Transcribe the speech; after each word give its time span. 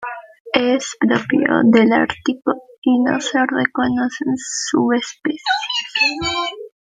Es 0.55 0.95
propio 0.99 1.61
del 1.63 1.93
Ártico 1.93 2.55
y 2.81 2.99
no 3.03 3.21
se 3.21 3.37
reconocen 3.41 4.33
subespecies. 4.35 5.43